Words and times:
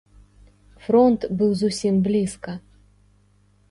Фронт 0.85 1.21
быў 1.43 1.51
зусім 1.61 1.95
блізка. 2.11 2.51